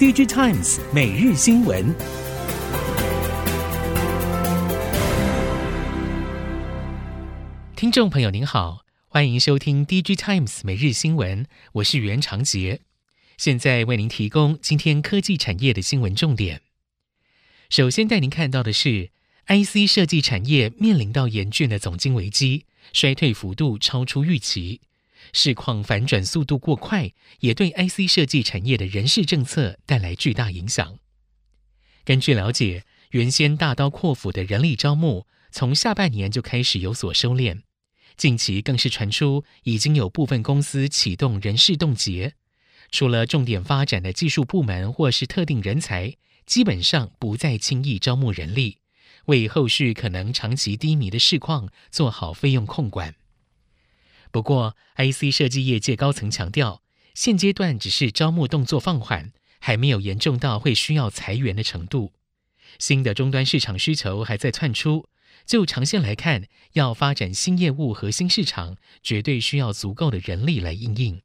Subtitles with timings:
[0.00, 1.94] DigiTimes 每日新闻，
[7.76, 12.80] 听众朋友您好，欢迎收听 DigiTimes 每日新闻，我是袁长杰，
[13.36, 16.62] 现在为您提供今天科技产业的新闻重点。
[17.68, 19.10] 首先带您看到的是
[19.48, 22.64] ，IC 设计产业面临到严峻的总经危机，
[22.94, 24.80] 衰退幅度超出预期。
[25.32, 30.98] 市况反转速度过快，也对 IC 设计产业的人事政策带来巨大影响。
[32.04, 37.60] 根据了解，原先大刀阔斧的人力招募，从下半年就开始有所收敛。
[38.16, 42.34] 近期更是传出，已经有部分公司启动人事冻结，
[42.90, 48.78] 除了重点发展的技术部门或是特定人才，基本上不再轻易招募人力，
[49.26, 53.14] 为后续可能长期低迷的市况做好费用控管。
[54.30, 56.82] 不过，IC 设计业界高层强调，
[57.14, 62.12] 现阶段只是招募动作放缓，还没有严重到会需要裁员的程度。
[62.78, 65.08] 新的终端市场需求还在窜出，
[65.44, 71.20] 就长线来看，要发展新业务和新市场，绝对需要足够的人力来应应。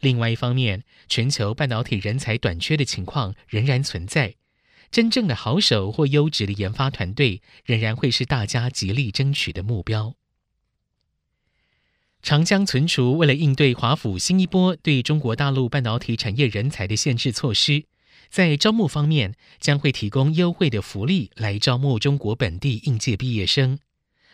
[0.00, 4.36] 另外一方面，全球半导体人才短缺的情况仍然存在，
[4.90, 10.16] 真正的好手或优质的研发团队，仍然会是大家极力争取的目标。
[12.22, 17.84] 长江存储为了应对华府新一波对中国大陆半导体产业人才的限制措施，
[18.30, 23.76] 在招募方面将会提供优惠的福利来招募中国本地应届毕业生，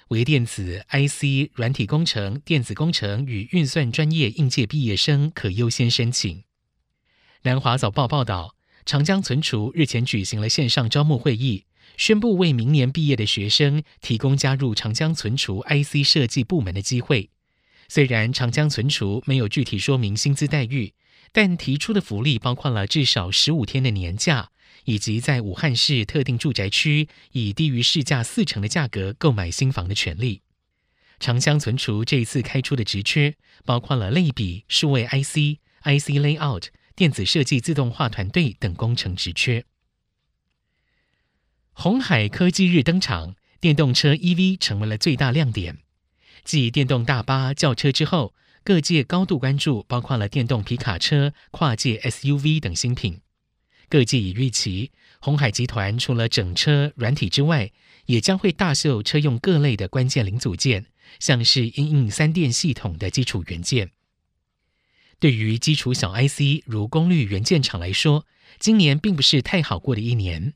[0.08, 6.44] 微电子、IC、软体工程、电子工程与运算专业应届毕业生可优先申请。
[7.44, 11.64] 南华早报报道，长江存储日前举行了线上招募会议，
[11.96, 17.30] 宣布为明年毕业的学生提供加入长江存储 IC 设计部门的机会。
[17.88, 20.92] 虽然长江存储没有具体说明薪资待遇，
[21.32, 24.50] 但提出的福利包括了至少十五天的年假，
[24.84, 30.42] 以及在武汉市特定住宅区以低于市价四成的价格购买新房的权利。
[31.18, 33.34] 长江存储这一次开出的职缺
[33.64, 39.64] 包括了类比、数位 IC、IC Layout、电子设计自动化团队等工程职缺。
[41.72, 45.78] 鸿海科技日登场，电动车 EV 成为了最大亮点。
[46.48, 48.32] 继电动大巴、轿车之后，
[48.64, 53.20] 各界高度关注，包括了电动皮卡车、跨界 SUV 等新品。
[53.90, 57.70] 各界已预期，鸿海集团除了整车软体之外，
[58.06, 60.86] 也将会大秀车用各类的关键零组件，
[61.20, 63.90] 像是因应三电系统的基础元件。
[65.18, 68.24] 对于基础小 IC 如功率元件厂来说，
[68.58, 70.54] 今年并不是太好过的一年。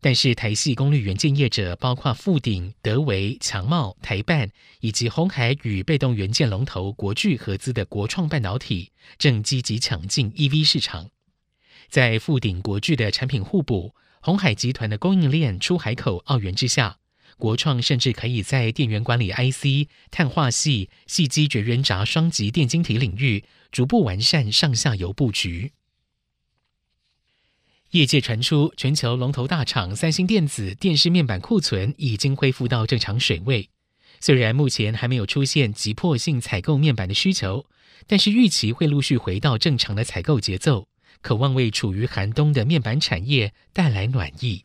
[0.00, 4.50] 但是台系功率元件业者，包括富鼎、德维、强茂、台半，
[4.80, 11.10] 以及鸿海与被动元件龙头国巨合资的国创半导体，正积极抢进 EV 市场。
[11.88, 16.98] 在富鼎、国巨的产品互补，鸿海集团的供应链出海口澳元之下，
[17.36, 25.72] 国创甚至可以在电源管理 IC、碳化系、细基绝缘闸双极电晶体领域，逐步完善上下游布局。
[27.92, 33.70] 业界传出，全球龙头大厂三星电子电视面板库存已经恢复到正常水位。
[34.20, 37.64] 虽然目前还没有出现急迫性采购面板的需求，
[38.06, 40.86] 但是预期会陆续回到正常的采购节奏，
[41.22, 44.64] 渴望为处于寒冬的面板产业带来暖意。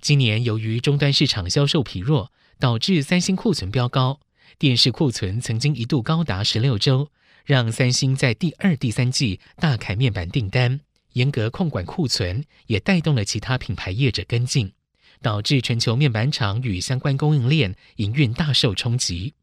[0.00, 4.20] 今年由于终端市场销售疲弱，导致三星库存飙高，
[4.58, 7.08] 电视库存曾经一度高达十六周，
[7.44, 10.78] 让三星在第二、第三季大砍面板订单。
[11.12, 14.72] 严格控管库存，也带动了其他品牌业者跟进，
[15.20, 19.34] 导致全球面板厂与相关供应链营运大受冲击。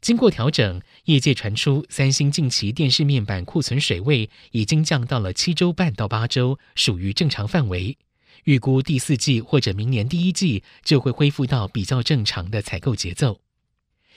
[0.00, 7.96] 经过调整，业界传出三星近期电视面板库存水位已经降到了七周半到八周，属于正常范围。
[8.44, 13.40] 预估第四季或者明年第一季就会恢复到比较正常的采购节奏。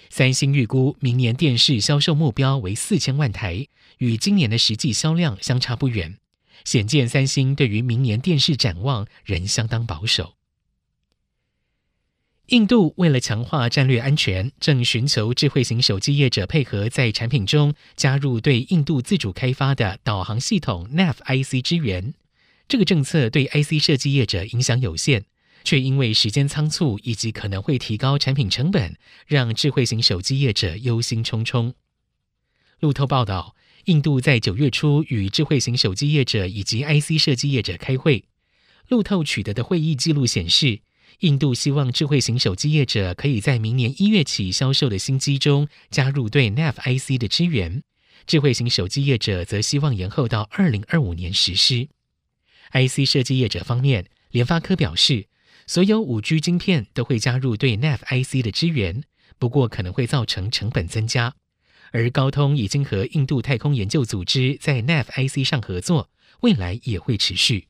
[0.10, 3.66] 三星预估明年电视销售目标为四千万台，
[4.00, 6.18] 与今年的实际销量相差不远。
[6.66, 10.36] 显见，三星对于明年电视展望仍相当保守。
[12.48, 22.14] 印度为了强化战略安全，正寻求智慧型手机业者配合，在产品中加入对印度自主开发的导航系统 NAV IC 支援。
[22.68, 25.26] 这个政策对 IC 设计业者影响有限，
[25.64, 28.98] 却因为时间仓促以及可能会提高产品成本，
[29.28, 31.74] 让智慧型手机业者忧心忡忡。
[32.80, 33.56] 路透报道。
[33.86, 38.24] 印度在九月初与智慧型手机业者以及 IC 设计业者开会，
[38.90, 40.82] 路透取得的会议记录显示，
[41.20, 47.82] 印度希望智慧型手机业者可以在明年一月起销售的新机中加入对 NAV IC 的支援，
[48.28, 51.88] 智慧型手机业者则希望延后到二零二五年实施。
[52.72, 55.28] IC 设计业者方面，联发科表示，
[55.66, 59.04] 所有 5G 晶片都会加入对 NAV IC 的支援，
[59.40, 61.34] 不过可能会造成成本增加。
[61.92, 66.10] 而高通已经和印度太空研究组织在 NAV IC 上合作，
[66.42, 67.68] 未来也会持续。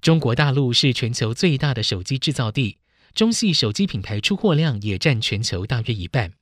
[0.00, 2.78] 中国大陆是全球最大的手机制造地，
[3.14, 6.32] 中系手机品牌出货量也占全球大约一半。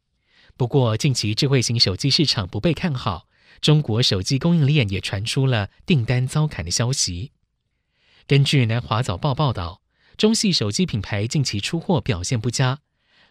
[0.56, 3.28] 不过，近期智慧型手机市场不被看好，
[3.60, 7.32] 中国手机供应链也传出了订单遭砍的消息。
[8.26, 9.82] 根据南华早报报道，
[10.16, 12.80] 中系手机品牌近期出货表现不佳。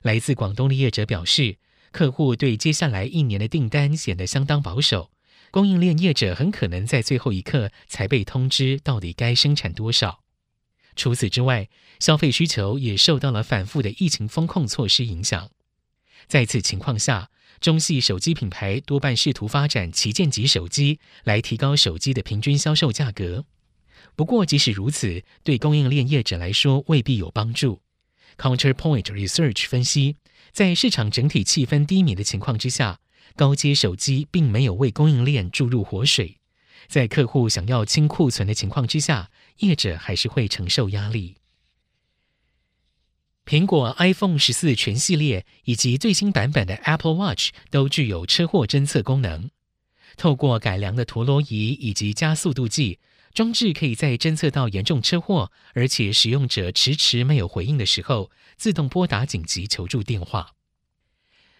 [0.02, 1.58] 来自广东的业者表示，
[1.92, 5.12] 客户对接下来一年的订单显得相当保守，
[5.52, 10.22] 供应链业者很可能在最后一刻才被通知到底该生产多少。
[10.96, 11.70] 除此之外，
[12.00, 15.50] 消费需求也受到了反复的疫情风控措施影响。
[16.28, 23.46] 在此情况下，中系手机品牌多半试图发展旗舰级手机来提高手机的平均销售价格。
[24.16, 27.82] 不过，即使如此，对供应链业者来说未必有帮助。
[28.38, 30.18] Counterpoint Research 分析，
[30.52, 33.00] 在市场整体气氛低迷的情况之下，
[33.36, 36.38] 高阶手机并没有为供应链注入活水。
[36.88, 41.36] 在客户想要清库存的情况之下，业者还是会承受压力。
[43.46, 49.50] 苹果 iPhone 十四全系列以及最新版本的 Apple Watch 都具有车祸侦测功能，
[50.18, 53.00] 透过改良的陀螺仪以及加速度计。
[53.34, 60.56] 装置可以在侦测到严重车祸，而且使用者迟迟没有回应的时候，自动拨打紧急求助电话。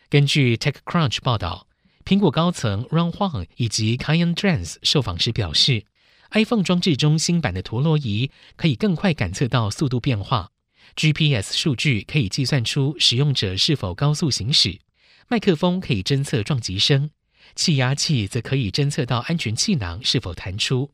[0.10, 1.68] 根据 TechCrunch 报道，
[2.04, 5.86] 苹果高层 Ron Huang 以及 Kaion Trans 受访时表示
[6.32, 10.52] ，iPhone 装置中新版的陀螺仪可以更快感测到速度变化
[10.96, 14.80] ，GPS 数据可以计算出使用者是否高速行驶，
[15.28, 17.12] 麦克风可以侦测撞击声，
[17.56, 20.92] 气压器则可以侦测到安全气囊是否弹出。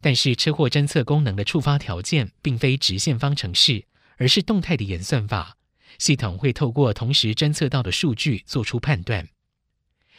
[0.00, 3.84] 但是，车祸侦测功能的触发条件并非直线方程式，
[4.16, 5.56] 而是动态的演算法。
[5.98, 9.28] 系统会透过同时侦测到的数据做出判断。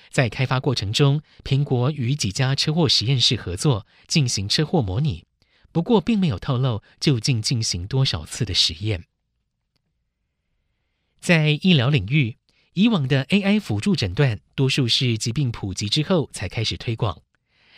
[0.10, 5.26] 在开发过程中，苹果与几家车祸实验室合作进行车祸模拟，
[5.72, 9.06] 不过并没有透露究竟进行多少次的实验。
[11.20, 12.38] 在医疗领域，
[12.74, 17.23] 以往的 AI 辅助诊断，多数是疾病普及之后才开始推广。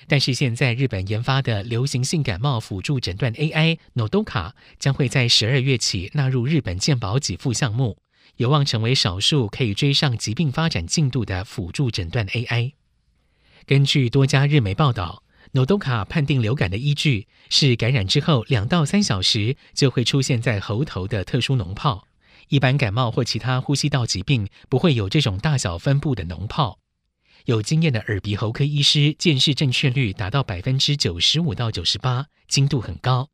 [0.08, 7.98] 但是现在，日本研发的流行性感冒辅助诊断 AI Nodoka 将会在十二月起纳入日本健保给付项目，
[8.38, 12.74] 有望成为少数可以追上疾病发展进度的辅助诊断 AI。
[13.66, 15.24] 根据多家日媒报道
[15.54, 22.08] ，Nodoka 判定流感的依据是感染之后两到三小时就会出现在喉头的特殊脓泡，
[22.50, 26.78] 一般感冒或其他呼吸道疾病不会有这种大小分布的脓泡。
[27.46, 33.30] 有经验的耳鼻喉科医师见识正确率达到百分之九十五到九十八，精度很高。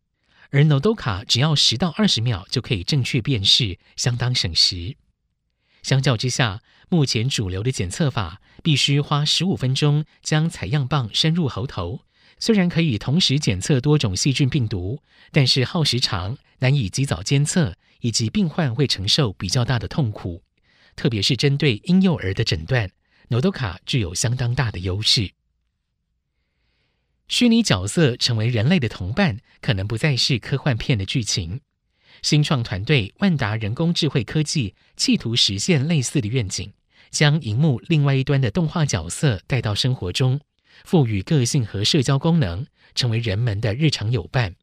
[0.49, 4.97] 而 Nodoka 只要十到二十秒就可以正确辨识，相当省时。
[5.81, 12.01] 相较之下，目前主流的检测法必须花十五分钟将采样棒深入喉头，
[12.37, 20.43] 虽然可以同时检测多种细菌病毒，但是耗时长，难以及早监测，以及病患会承受比较大的痛苦，
[20.97, 22.91] 特别是针对婴幼儿的诊断。
[23.31, 25.31] Nodoka 具有相当大的优势。
[27.29, 31.61] 虚拟角色成为人类的同伴，可能不再是科幻片的剧情。
[32.21, 36.73] 新创团队万达人工智慧科技企图实现类似的愿景，
[37.09, 40.41] 将荧幕另外一端的动画角色带到生活中，
[40.83, 42.65] 赋予个性和社交功能，
[42.95, 44.55] 成为人们的日常友伴。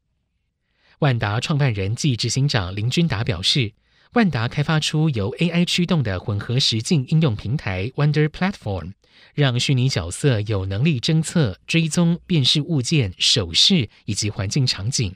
[0.99, 3.73] 万达创办人暨执行长林君达表示。
[4.13, 8.93] 万达开发出由 AI 驱动的混合实境应用平台 Wonder Platform，
[9.35, 15.15] 让虚拟角色有能力侦测、追踪、辨识物件、手势以及环境场景。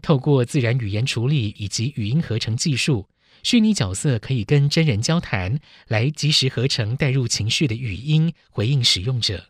[0.00, 3.08] 透过自然语言处理以及语音合成技术，
[3.42, 5.58] 虚拟角色可以跟真人交谈，
[5.88, 9.46] 来即时合成带入情绪的语音，回应使用者。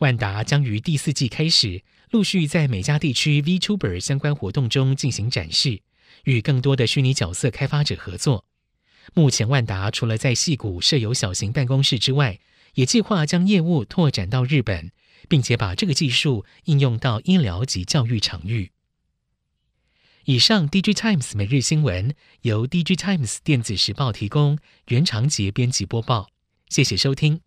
[0.00, 5.80] 万达将于第四季开始，陆续在每家地区 VTuber 相关活动中进行展示。
[6.24, 8.44] 与更多的虚拟角色开发者合作。
[9.12, 12.40] 目前，万达除了在戏谷设有小型办公室之外，
[12.74, 14.90] 也计划将业务拓展到日本，
[15.28, 18.72] 并且把这个技术应用到医疗及教育场域。
[20.24, 26.30] 以上，DigiTimes 每日新闻由 DigiTimes 电子时报提供，袁长杰编辑播报。
[26.70, 27.43] 谢谢收听。